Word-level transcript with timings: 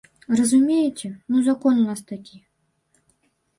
Разумееце, 0.37 1.11
ну 1.35 1.43
закон 1.49 1.73
у 1.85 1.85
нас 1.91 2.01
такі. 2.15 2.43